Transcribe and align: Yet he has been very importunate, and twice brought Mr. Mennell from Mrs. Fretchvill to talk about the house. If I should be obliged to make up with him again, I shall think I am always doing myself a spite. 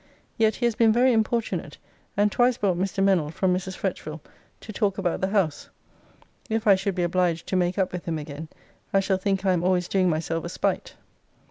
Yet 0.35 0.55
he 0.55 0.65
has 0.65 0.73
been 0.73 0.91
very 0.91 1.13
importunate, 1.13 1.77
and 2.17 2.31
twice 2.31 2.57
brought 2.57 2.75
Mr. 2.75 3.03
Mennell 3.03 3.29
from 3.31 3.53
Mrs. 3.55 3.77
Fretchvill 3.77 4.19
to 4.61 4.73
talk 4.73 4.97
about 4.97 5.21
the 5.21 5.27
house. 5.27 5.69
If 6.49 6.65
I 6.65 6.73
should 6.73 6.95
be 6.95 7.03
obliged 7.03 7.45
to 7.49 7.55
make 7.55 7.77
up 7.77 7.93
with 7.93 8.05
him 8.05 8.17
again, 8.17 8.47
I 8.91 8.99
shall 8.99 9.17
think 9.17 9.45
I 9.45 9.53
am 9.53 9.63
always 9.63 9.87
doing 9.87 10.09
myself 10.09 10.43
a 10.43 10.49
spite. 10.49 10.95